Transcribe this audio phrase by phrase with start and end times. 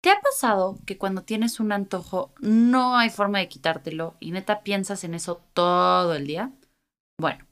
[0.00, 4.62] ¿Te ha pasado que cuando tienes un antojo no hay forma de quitártelo y neta
[4.62, 6.52] piensas en eso todo el día?
[7.18, 7.46] Bueno,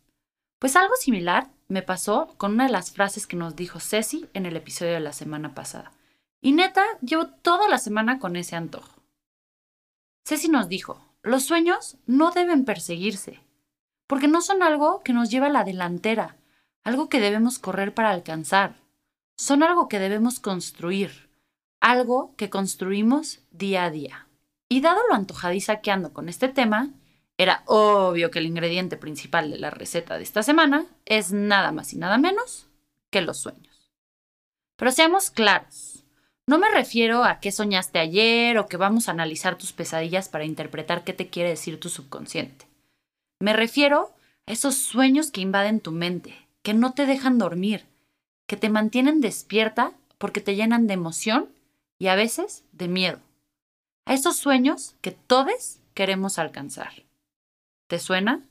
[0.58, 4.46] pues algo similar me pasó con una de las frases que nos dijo Ceci en
[4.46, 5.92] el episodio de la semana pasada.
[6.40, 9.02] Y neta, llevo toda la semana con ese antojo.
[10.24, 13.40] Ceci nos dijo, los sueños no deben perseguirse,
[14.06, 16.38] porque no son algo que nos lleva a la delantera,
[16.82, 18.76] algo que debemos correr para alcanzar.
[19.36, 21.27] Son algo que debemos construir,
[21.80, 24.26] algo que construimos día a día.
[24.68, 26.90] Y dado lo antojadiza que ando con este tema,
[27.38, 31.92] era obvio que el ingrediente principal de la receta de esta semana es nada más
[31.92, 32.66] y nada menos
[33.10, 33.92] que los sueños.
[34.76, 36.04] Pero seamos claros,
[36.48, 40.44] no me refiero a qué soñaste ayer o que vamos a analizar tus pesadillas para
[40.44, 42.66] interpretar qué te quiere decir tu subconsciente.
[43.38, 44.14] Me refiero
[44.46, 47.86] a esos sueños que invaden tu mente, que no te dejan dormir,
[48.46, 51.50] que te mantienen despierta porque te llenan de emoción
[51.98, 53.20] y a veces de miedo.
[54.06, 56.92] A esos sueños que todos queremos alcanzar.
[57.88, 58.42] ¿Te suena?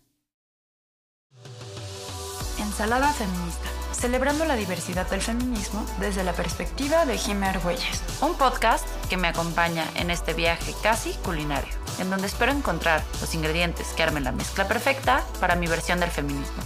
[2.59, 8.03] Ensalada feminista, celebrando la diversidad del feminismo desde la perspectiva de Jimmy Argüelles.
[8.21, 13.33] Un podcast que me acompaña en este viaje casi culinario, en donde espero encontrar los
[13.33, 16.64] ingredientes que armen la mezcla perfecta para mi versión del feminismo.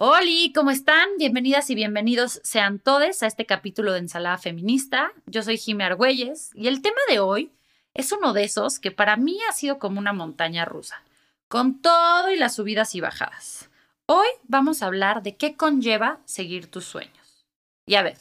[0.00, 1.08] Hola, ¿cómo están?
[1.18, 5.10] Bienvenidas y bienvenidos sean todos a este capítulo de Ensalada Feminista.
[5.26, 7.50] Yo soy Jimmy Argüelles y el tema de hoy
[7.94, 11.02] es uno de esos que para mí ha sido como una montaña rusa,
[11.48, 13.70] con todo y las subidas y bajadas.
[14.06, 17.44] Hoy vamos a hablar de qué conlleva seguir tus sueños.
[17.84, 18.18] Y a ver,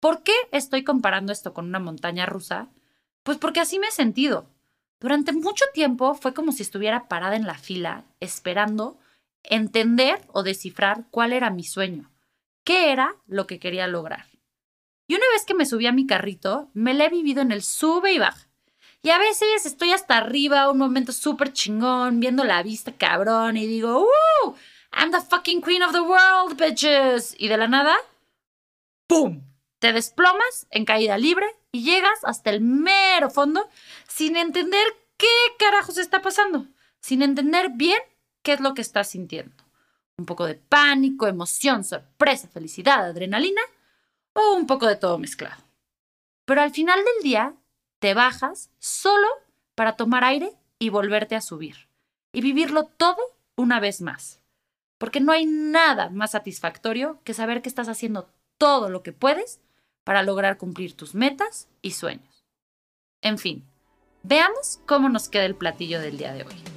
[0.00, 2.68] ¿por qué estoy comparando esto con una montaña rusa?
[3.24, 4.46] Pues porque así me he sentido.
[5.00, 8.96] Durante mucho tiempo fue como si estuviera parada en la fila, esperando
[9.44, 12.10] entender o descifrar cuál era mi sueño,
[12.64, 14.26] qué era lo que quería lograr.
[15.06, 17.62] Y una vez que me subí a mi carrito, me la he vivido en el
[17.62, 18.48] sube y baja.
[19.02, 23.66] Y a veces estoy hasta arriba, un momento súper chingón, viendo la vista cabrón y
[23.66, 24.54] digo, ¡Uh!
[24.92, 27.34] I'm the fucking queen of the world, bitches.
[27.38, 27.94] Y de la nada,
[29.06, 29.42] ¡pum!
[29.78, 33.68] Te desplomas en caída libre y llegas hasta el mero fondo
[34.08, 34.86] sin entender
[35.18, 35.26] qué
[35.58, 36.66] carajos está pasando,
[37.00, 38.00] sin entender bien
[38.44, 39.64] qué es lo que estás sintiendo.
[40.16, 43.62] Un poco de pánico, emoción, sorpresa, felicidad, adrenalina
[44.34, 45.60] o un poco de todo mezclado.
[46.44, 47.54] Pero al final del día
[47.98, 49.26] te bajas solo
[49.74, 51.88] para tomar aire y volverte a subir.
[52.32, 53.16] Y vivirlo todo
[53.56, 54.40] una vez más.
[54.98, 58.28] Porque no hay nada más satisfactorio que saber que estás haciendo
[58.58, 59.60] todo lo que puedes
[60.04, 62.44] para lograr cumplir tus metas y sueños.
[63.22, 63.64] En fin,
[64.22, 66.73] veamos cómo nos queda el platillo del día de hoy.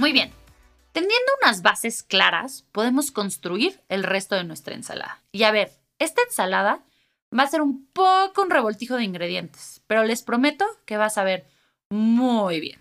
[0.00, 0.32] Muy bien.
[0.92, 5.20] Teniendo unas bases claras, podemos construir el resto de nuestra ensalada.
[5.30, 6.82] Y a ver, esta ensalada
[7.38, 11.24] va a ser un poco un revoltijo de ingredientes, pero les prometo que vas a
[11.24, 11.46] ver
[11.90, 12.80] muy bien.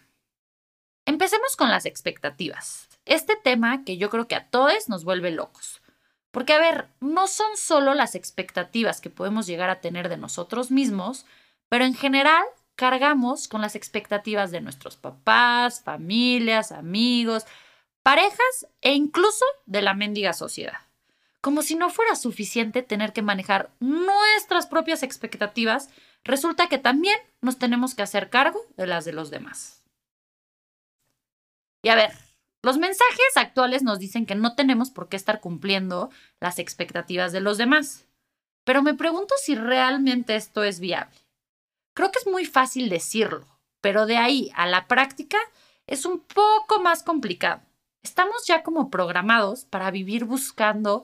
[1.06, 2.88] Empecemos con las expectativas.
[3.04, 5.82] Este tema que yo creo que a todos nos vuelve locos.
[6.32, 10.72] Porque, a ver, no son solo las expectativas que podemos llegar a tener de nosotros
[10.72, 11.26] mismos,
[11.68, 12.46] pero en general
[12.80, 17.46] cargamos con las expectativas de nuestros papás, familias, amigos,
[18.04, 20.80] parejas e incluso de la mendiga sociedad.
[21.42, 25.90] Como si no fuera suficiente tener que manejar nuestras propias expectativas,
[26.24, 29.84] resulta que también nos tenemos que hacer cargo de las de los demás.
[31.84, 32.14] Y a ver,
[32.64, 37.42] los mensajes actuales nos dicen que no tenemos por qué estar cumpliendo las expectativas de
[37.42, 38.06] los demás.
[38.64, 41.18] Pero me pregunto si realmente esto es viable.
[42.00, 43.46] Creo que es muy fácil decirlo,
[43.82, 45.38] pero de ahí a la práctica
[45.86, 47.62] es un poco más complicado.
[48.02, 51.04] Estamos ya como programados para vivir buscando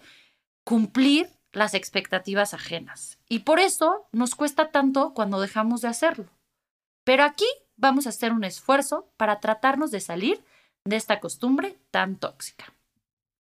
[0.63, 6.29] cumplir las expectativas ajenas y por eso nos cuesta tanto cuando dejamos de hacerlo.
[7.03, 7.43] Pero aquí
[7.75, 10.45] vamos a hacer un esfuerzo para tratarnos de salir
[10.85, 12.73] de esta costumbre tan tóxica.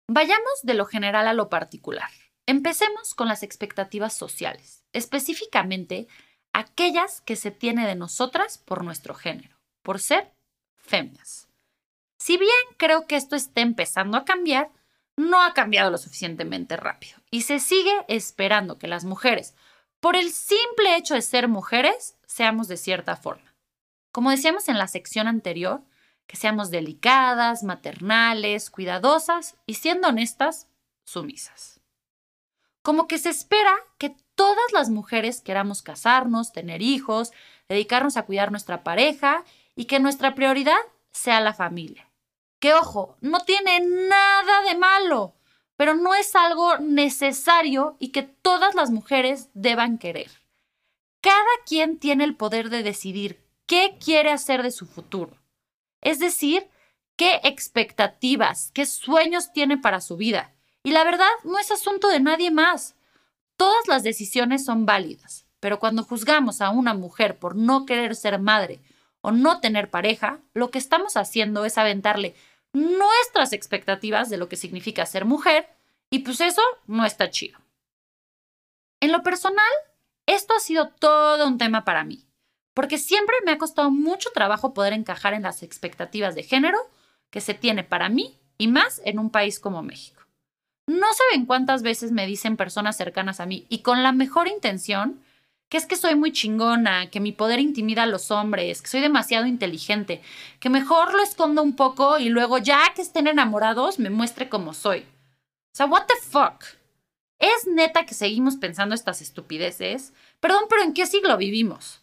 [0.07, 2.09] Vayamos de lo general a lo particular.
[2.47, 6.07] Empecemos con las expectativas sociales, específicamente
[6.57, 10.33] aquellas que se tiene de nosotras por nuestro género, por ser
[10.75, 11.47] féminas.
[12.17, 14.71] Si bien creo que esto está empezando a cambiar,
[15.15, 19.55] no ha cambiado lo suficientemente rápido y se sigue esperando que las mujeres,
[19.99, 23.55] por el simple hecho de ser mujeres, seamos de cierta forma.
[24.11, 25.83] Como decíamos en la sección anterior,
[26.25, 30.67] que seamos delicadas, maternales, cuidadosas y siendo honestas,
[31.05, 31.76] sumisas.
[32.87, 37.33] Como que se espera que todas las mujeres queramos casarnos, tener hijos,
[37.67, 39.43] dedicarnos a cuidar nuestra pareja
[39.75, 40.77] y que nuestra prioridad
[41.11, 42.09] sea la familia.
[42.61, 45.35] Que ojo, no tiene nada de malo,
[45.75, 50.31] pero no es algo necesario y que todas las mujeres deban querer.
[51.19, 55.37] Cada quien tiene el poder de decidir qué quiere hacer de su futuro.
[55.99, 56.69] Es decir,
[57.17, 60.53] qué expectativas, qué sueños tiene para su vida.
[60.83, 62.95] Y la verdad no es asunto de nadie más.
[63.57, 68.39] Todas las decisiones son válidas, pero cuando juzgamos a una mujer por no querer ser
[68.39, 68.79] madre
[69.21, 72.35] o no tener pareja, lo que estamos haciendo es aventarle
[72.73, 75.67] nuestras expectativas de lo que significa ser mujer
[76.09, 77.59] y pues eso no está chido.
[78.99, 79.65] En lo personal,
[80.25, 82.25] esto ha sido todo un tema para mí,
[82.73, 86.79] porque siempre me ha costado mucho trabajo poder encajar en las expectativas de género
[87.29, 90.16] que se tiene para mí y más en un país como México.
[90.87, 95.21] No saben cuántas veces me dicen personas cercanas a mí y con la mejor intención
[95.69, 99.01] que es que soy muy chingona, que mi poder intimida a los hombres, que soy
[99.01, 100.21] demasiado inteligente,
[100.61, 104.73] que mejor lo escondo un poco y luego ya que estén enamorados me muestre cómo
[104.73, 104.99] soy.
[104.99, 106.63] O sea, what the fuck?
[107.39, 110.13] ¿Es neta que seguimos pensando estas estupideces?
[110.39, 112.01] Perdón, pero ¿en qué siglo vivimos?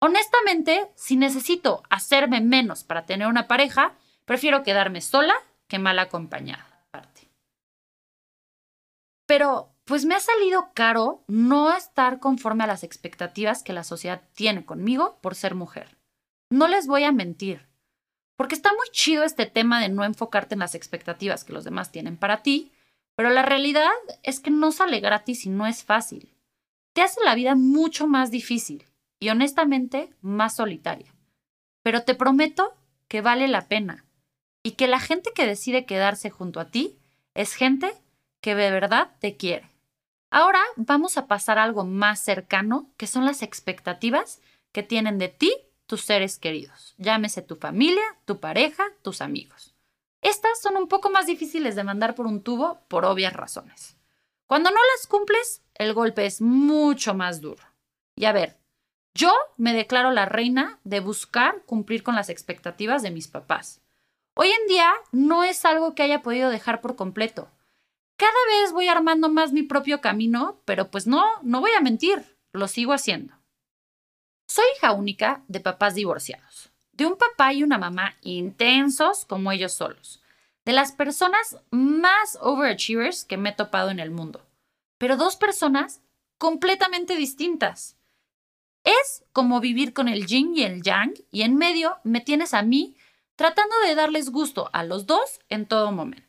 [0.00, 3.94] Honestamente, si necesito hacerme menos para tener una pareja,
[4.24, 5.34] prefiero quedarme sola
[5.66, 6.67] que mal acompañada.
[9.28, 14.22] Pero pues me ha salido caro no estar conforme a las expectativas que la sociedad
[14.34, 15.98] tiene conmigo por ser mujer.
[16.50, 17.68] No les voy a mentir,
[18.36, 21.92] porque está muy chido este tema de no enfocarte en las expectativas que los demás
[21.92, 22.72] tienen para ti,
[23.16, 23.90] pero la realidad
[24.22, 26.34] es que no sale gratis y no es fácil.
[26.94, 28.86] Te hace la vida mucho más difícil
[29.20, 31.14] y honestamente más solitaria.
[31.82, 32.74] Pero te prometo
[33.08, 34.06] que vale la pena
[34.62, 36.98] y que la gente que decide quedarse junto a ti
[37.34, 37.92] es gente
[38.40, 39.68] que de verdad te quiere.
[40.30, 44.40] Ahora vamos a pasar a algo más cercano, que son las expectativas
[44.72, 45.54] que tienen de ti
[45.86, 46.94] tus seres queridos.
[46.98, 49.74] Llámese tu familia, tu pareja, tus amigos.
[50.20, 53.96] Estas son un poco más difíciles de mandar por un tubo por obvias razones.
[54.46, 57.62] Cuando no las cumples, el golpe es mucho más duro.
[58.16, 58.56] Y a ver,
[59.14, 63.80] yo me declaro la reina de buscar cumplir con las expectativas de mis papás.
[64.34, 67.48] Hoy en día no es algo que haya podido dejar por completo.
[68.18, 72.36] Cada vez voy armando más mi propio camino, pero pues no, no voy a mentir,
[72.52, 73.32] lo sigo haciendo.
[74.48, 79.72] Soy hija única de papás divorciados, de un papá y una mamá intensos como ellos
[79.72, 80.20] solos,
[80.64, 84.44] de las personas más overachievers que me he topado en el mundo,
[84.98, 86.00] pero dos personas
[86.38, 87.96] completamente distintas.
[88.82, 92.62] Es como vivir con el yin y el yang y en medio me tienes a
[92.62, 92.96] mí
[93.36, 96.27] tratando de darles gusto a los dos en todo momento.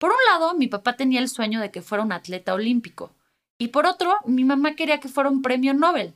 [0.00, 3.14] Por un lado, mi papá tenía el sueño de que fuera un atleta olímpico
[3.58, 6.14] y por otro, mi mamá quería que fuera un premio Nobel.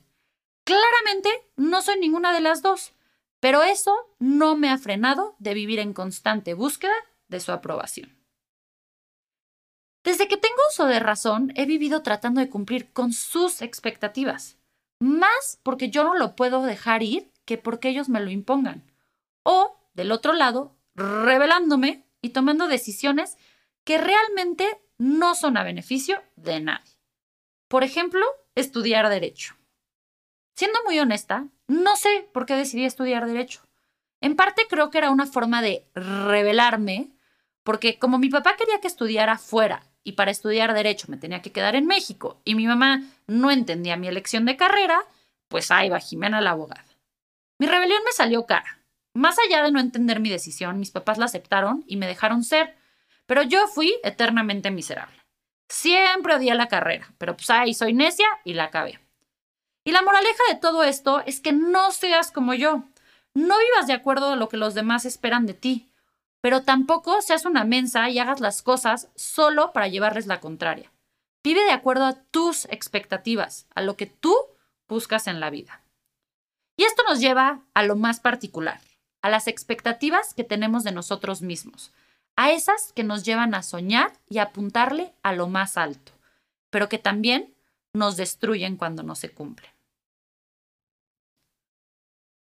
[0.65, 2.95] Claramente, no soy ninguna de las dos,
[3.41, 6.95] pero eso no me ha frenado de vivir en constante búsqueda
[7.29, 8.17] de su aprobación.
[10.03, 14.57] Desde que tengo uso de razón, he vivido tratando de cumplir con sus expectativas,
[14.99, 18.91] más porque yo no lo puedo dejar ir que porque ellos me lo impongan.
[19.43, 23.37] O, del otro lado, revelándome y tomando decisiones
[23.85, 26.93] que realmente no son a beneficio de nadie.
[27.69, 29.57] Por ejemplo, estudiar derecho.
[30.57, 33.63] Siendo muy honesta, no sé por qué decidí estudiar derecho.
[34.21, 37.11] En parte creo que era una forma de revelarme,
[37.63, 41.53] porque como mi papá quería que estudiara fuera y para estudiar derecho me tenía que
[41.53, 45.01] quedar en México y mi mamá no entendía mi elección de carrera,
[45.49, 46.87] pues ahí va Jimena la abogada.
[47.59, 48.81] Mi rebelión me salió cara.
[49.15, 52.77] Más allá de no entender mi decisión, mis papás la aceptaron y me dejaron ser,
[53.27, 55.17] pero yo fui eternamente miserable.
[55.69, 59.01] Siempre odié la carrera, pero pues ahí soy necia y la acabé.
[59.85, 62.85] Y la moraleja de todo esto es que no seas como yo.
[63.35, 65.91] No vivas de acuerdo a lo que los demás esperan de ti,
[66.41, 70.93] pero tampoco seas una mensa y hagas las cosas solo para llevarles la contraria.
[71.43, 74.35] Vive de acuerdo a tus expectativas, a lo que tú
[74.89, 75.83] buscas en la vida.
[76.77, 78.81] Y esto nos lleva a lo más particular,
[79.23, 81.93] a las expectativas que tenemos de nosotros mismos,
[82.37, 86.13] a esas que nos llevan a soñar y apuntarle a lo más alto,
[86.71, 87.55] pero que también
[87.93, 89.71] nos destruyen cuando no se cumplen.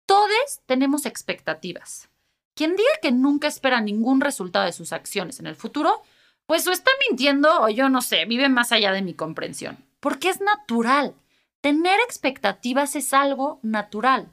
[0.07, 2.09] Todos tenemos expectativas.
[2.55, 6.01] Quien diga que nunca espera ningún resultado de sus acciones en el futuro,
[6.45, 9.77] pues o está mintiendo o yo no sé, vive más allá de mi comprensión.
[9.99, 11.15] Porque es natural.
[11.61, 14.31] Tener expectativas es algo natural.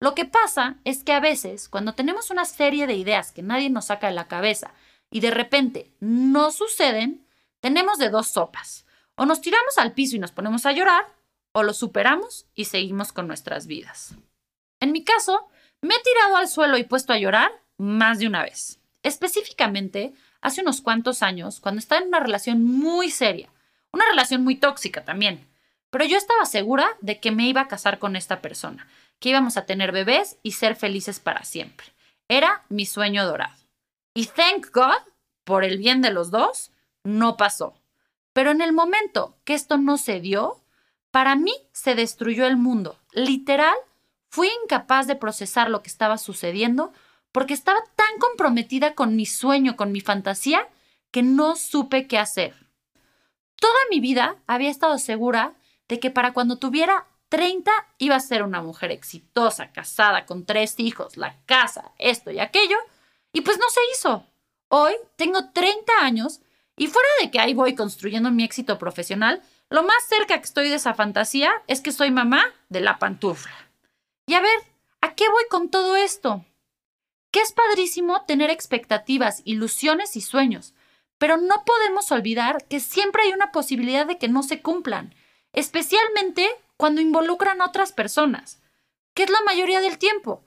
[0.00, 3.68] Lo que pasa es que a veces, cuando tenemos una serie de ideas que nadie
[3.68, 4.72] nos saca de la cabeza
[5.10, 7.26] y de repente no suceden,
[7.60, 8.86] tenemos de dos sopas.
[9.16, 11.04] O nos tiramos al piso y nos ponemos a llorar,
[11.52, 14.14] o lo superamos y seguimos con nuestras vidas.
[14.80, 15.48] En mi caso,
[15.82, 18.80] me he tirado al suelo y puesto a llorar más de una vez.
[19.02, 23.50] Específicamente, hace unos cuantos años, cuando estaba en una relación muy seria,
[23.92, 25.48] una relación muy tóxica también,
[25.90, 28.86] pero yo estaba segura de que me iba a casar con esta persona,
[29.18, 31.86] que íbamos a tener bebés y ser felices para siempre.
[32.28, 33.59] Era mi sueño dorado.
[34.14, 35.02] Y thank God,
[35.44, 36.72] por el bien de los dos,
[37.04, 37.74] no pasó.
[38.32, 40.60] Pero en el momento que esto no se dio,
[41.10, 42.98] para mí se destruyó el mundo.
[43.12, 43.74] Literal,
[44.30, 46.92] fui incapaz de procesar lo que estaba sucediendo
[47.32, 50.68] porque estaba tan comprometida con mi sueño, con mi fantasía,
[51.10, 52.54] que no supe qué hacer.
[53.56, 55.54] Toda mi vida había estado segura
[55.88, 60.74] de que para cuando tuviera 30 iba a ser una mujer exitosa, casada, con tres
[60.78, 62.76] hijos, la casa, esto y aquello,
[63.32, 64.26] y pues no se hizo.
[64.68, 66.40] Hoy tengo 30 años
[66.76, 70.68] y fuera de que ahí voy construyendo mi éxito profesional, lo más cerca que estoy
[70.68, 73.54] de esa fantasía es que soy mamá de la pantufla.
[74.26, 74.58] Y a ver,
[75.00, 76.44] ¿a qué voy con todo esto?
[77.30, 80.74] Que es padrísimo tener expectativas, ilusiones y sueños,
[81.18, 85.14] pero no podemos olvidar que siempre hay una posibilidad de que no se cumplan,
[85.52, 88.60] especialmente cuando involucran a otras personas,
[89.14, 90.44] que es la mayoría del tiempo.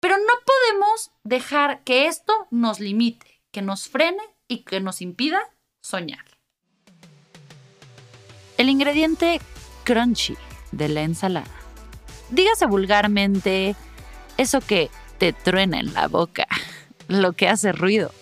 [0.00, 5.40] Pero no podemos dejar que esto nos limite, que nos frene y que nos impida
[5.82, 6.24] soñar.
[8.56, 9.40] El ingrediente
[9.84, 10.36] crunchy
[10.72, 11.50] de la ensalada.
[12.30, 13.76] Dígase vulgarmente
[14.36, 16.46] eso que te truena en la boca,
[17.08, 18.12] lo que hace ruido,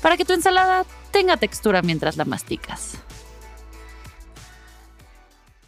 [0.00, 2.98] para que tu ensalada tenga textura mientras la masticas.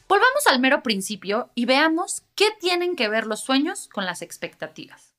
[0.09, 5.18] Volvamos al mero principio y veamos qué tienen que ver los sueños con las expectativas.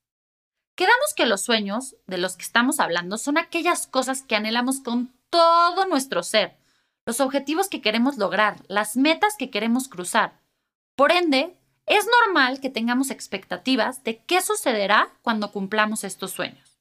[0.79, 5.13] Quedamos que los sueños de los que estamos hablando son aquellas cosas que anhelamos con
[5.29, 6.55] todo nuestro ser,
[7.05, 10.39] los objetivos que queremos lograr, las metas que queremos cruzar.
[10.95, 16.79] Por ende, es normal que tengamos expectativas de qué sucederá cuando cumplamos estos sueños.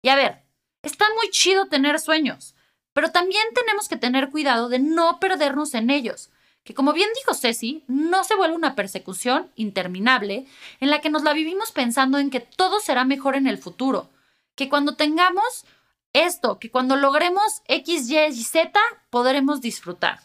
[0.00, 0.42] Y a ver,
[0.80, 2.54] está muy chido tener sueños,
[2.94, 6.30] pero también tenemos que tener cuidado de no perdernos en ellos,
[6.64, 10.46] que como bien dijo Ceci, no se vuelve una persecución interminable
[10.80, 14.10] en la que nos la vivimos pensando en que todo será mejor en el futuro,
[14.54, 15.66] que cuando tengamos
[16.14, 18.80] esto, que cuando logremos X, Y y Z
[19.10, 20.20] podremos disfrutar.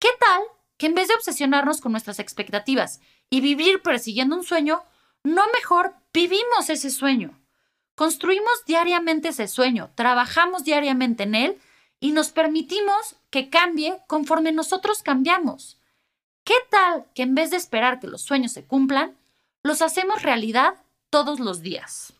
[0.00, 0.42] ¿Qué tal
[0.76, 4.82] que en vez de obsesionarnos con nuestras expectativas y vivir persiguiendo un sueño,
[5.22, 7.38] no mejor vivimos ese sueño?
[7.94, 11.58] Construimos diariamente ese sueño, trabajamos diariamente en él
[12.00, 15.78] y nos permitimos que cambie conforme nosotros cambiamos.
[16.44, 19.16] ¿Qué tal que en vez de esperar que los sueños se cumplan,
[19.62, 20.74] los hacemos realidad
[21.10, 22.14] todos los días?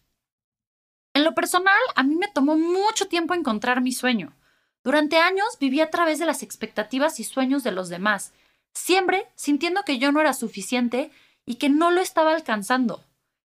[1.15, 4.37] En lo personal, a mí me tomó mucho tiempo encontrar mi sueño.
[4.85, 8.33] Durante años viví a través de las expectativas y sueños de los demás,
[8.73, 11.11] siempre sintiendo que yo no era suficiente
[11.45, 13.05] y que no lo estaba alcanzando.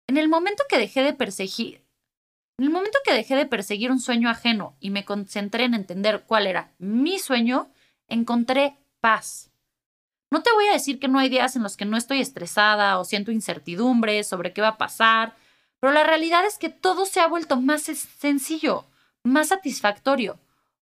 [0.06, 1.82] En el momento que dejé de perseguir,
[2.60, 6.24] en el momento que dejé de perseguir un sueño ajeno y me concentré en entender
[6.26, 7.72] cuál era mi sueño,
[8.06, 9.50] encontré paz.
[10.30, 12.98] No te voy a decir que no hay días en los que no estoy estresada
[12.98, 15.34] o siento incertidumbre sobre qué va a pasar
[15.80, 18.84] pero la realidad es que todo se ha vuelto más sencillo,
[19.24, 20.38] más satisfactorio.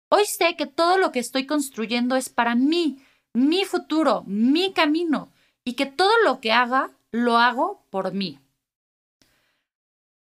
[0.08, 3.04] Hoy sé que todo lo que estoy construyendo es para mí,
[3.34, 5.30] mi futuro, mi camino,
[5.64, 8.38] y que todo lo que haga, lo hago por mí.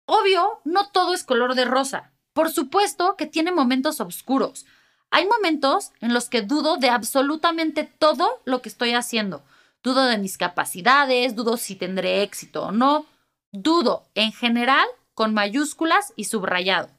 [0.07, 2.13] Obvio, no todo es color de rosa.
[2.33, 4.67] Por supuesto que tiene momentos oscuros.
[5.11, 9.43] Hay momentos en los que dudo de absolutamente todo lo que estoy haciendo.
[9.83, 13.07] Dudo de mis capacidades, dudo si tendré éxito o no,
[13.57, 14.85] Dudo, en general,
[15.15, 16.91] con mayúsculas y subrayado.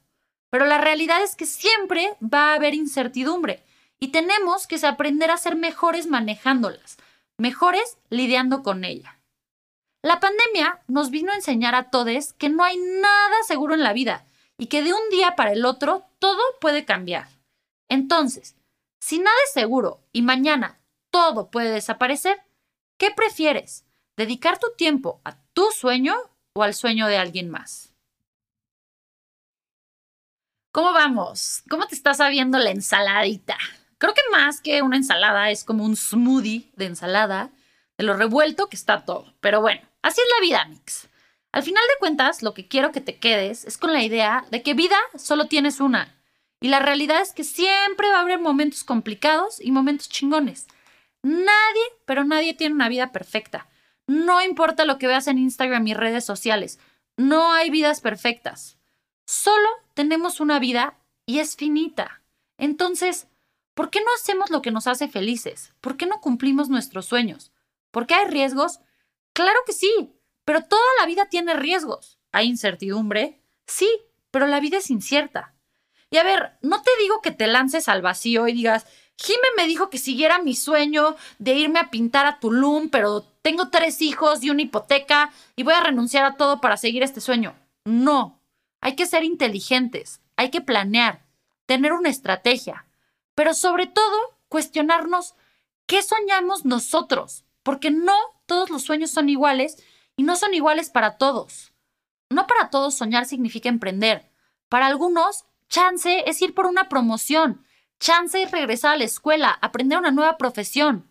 [0.48, 3.62] Pero la realidad es que siempre va a haber incertidumbre
[4.00, 6.96] y tenemos que aprender a ser mejores manejándolas,
[7.36, 9.15] mejores lidiando con ella.
[10.06, 13.92] La pandemia nos vino a enseñar a todos que no hay nada seguro en la
[13.92, 14.24] vida
[14.56, 17.26] y que de un día para el otro todo puede cambiar.
[17.88, 18.54] Entonces,
[19.00, 20.78] si nada es seguro y mañana
[21.10, 22.40] todo puede desaparecer,
[22.98, 23.84] ¿qué prefieres?
[24.16, 26.14] ¿Dedicar tu tiempo a tu sueño
[26.54, 27.92] o al sueño de alguien más.
[30.72, 31.64] ¿Cómo vamos?
[31.68, 33.58] ¿Cómo te está sabiendo la ensaladita?
[33.98, 37.50] Creo que más que una ensalada es como un smoothie de ensalada,
[37.98, 39.34] de lo revuelto que está todo.
[39.40, 41.08] Pero bueno, así es la vida, Mix.
[41.52, 44.62] Al final de cuentas, lo que quiero que te quedes es con la idea de
[44.62, 46.14] que vida solo tienes una.
[46.60, 50.66] Y la realidad es que siempre va a haber momentos complicados y momentos chingones.
[51.22, 53.68] Nadie, pero nadie tiene una vida perfecta.
[54.06, 56.78] No importa lo que veas en Instagram y redes sociales,
[57.16, 58.78] no hay vidas perfectas.
[59.24, 62.22] Solo tenemos una vida y es finita.
[62.58, 63.28] Entonces,
[63.76, 65.74] ¿Por qué no hacemos lo que nos hace felices?
[65.82, 67.52] ¿Por qué no cumplimos nuestros sueños?
[67.90, 68.80] ¿Por qué hay riesgos?
[69.36, 70.14] Claro que sí,
[70.46, 72.18] pero toda la vida tiene riesgos.
[72.32, 73.42] ¿Hay incertidumbre?
[73.66, 73.86] Sí,
[74.30, 75.54] pero la vida es incierta.
[76.08, 78.86] Y a ver, no te digo que te lances al vacío y digas,
[79.18, 83.68] Jime me dijo que siguiera mi sueño de irme a pintar a Tulum, pero tengo
[83.68, 87.54] tres hijos y una hipoteca y voy a renunciar a todo para seguir este sueño.
[87.84, 88.40] No,
[88.80, 91.26] hay que ser inteligentes, hay que planear,
[91.66, 92.86] tener una estrategia,
[93.34, 95.34] pero sobre todo cuestionarnos
[95.84, 99.76] qué soñamos nosotros, porque no todos los sueños son iguales
[100.16, 101.72] y no son iguales para todos.
[102.30, 104.30] No para todos soñar significa emprender.
[104.68, 107.64] Para algunos, chance es ir por una promoción,
[108.00, 111.10] chance es regresar a la escuela, aprender una nueva profesión.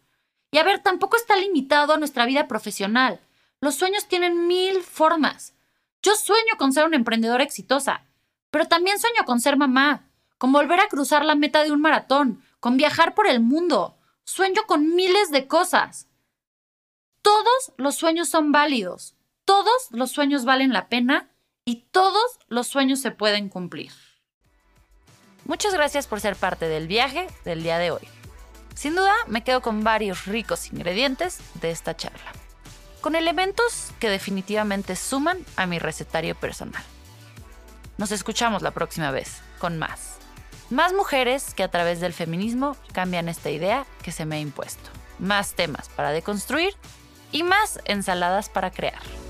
[0.52, 3.20] Y a ver, tampoco está limitado a nuestra vida profesional.
[3.62, 5.54] Los sueños tienen mil formas.
[6.02, 8.06] Yo sueño con ser una emprendedora exitosa,
[8.52, 12.44] pero también sueño con ser mamá, con volver a cruzar la meta de un maratón,
[12.60, 13.98] con viajar por el mundo.
[14.24, 16.08] Sueño con miles de cosas.
[17.26, 19.16] Todos los sueños son válidos,
[19.46, 21.32] todos los sueños valen la pena
[21.66, 23.92] y todos los sueños se pueden cumplir.
[25.46, 28.08] Muchas gracias por ser parte del viaje del día de hoy.
[28.76, 32.32] Sin duda, me quedo con varios ricos ingredientes de esta charla,
[33.02, 36.84] con elementos que definitivamente suman a mi recetario personal.
[37.98, 40.18] Nos escuchamos la próxima vez con más.
[40.70, 44.92] Más mujeres que a través del feminismo cambian esta idea que se me ha impuesto.
[45.18, 46.76] Más temas para deconstruir
[47.36, 49.25] y más ensaladas para crear.